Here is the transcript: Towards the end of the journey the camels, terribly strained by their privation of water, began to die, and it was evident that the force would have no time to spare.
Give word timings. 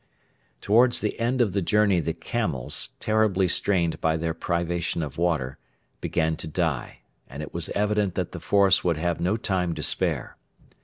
Towards 0.61 0.99
the 0.99 1.19
end 1.19 1.41
of 1.41 1.53
the 1.53 1.61
journey 1.61 1.99
the 1.99 2.13
camels, 2.15 2.89
terribly 2.99 3.47
strained 3.47 4.01
by 4.01 4.17
their 4.17 4.33
privation 4.33 5.03
of 5.03 5.19
water, 5.19 5.59
began 5.99 6.35
to 6.37 6.47
die, 6.47 7.01
and 7.29 7.43
it 7.43 7.53
was 7.53 7.69
evident 7.75 8.15
that 8.15 8.31
the 8.31 8.39
force 8.39 8.83
would 8.83 8.97
have 8.97 9.21
no 9.21 9.37
time 9.37 9.75
to 9.75 9.83
spare. 9.83 10.37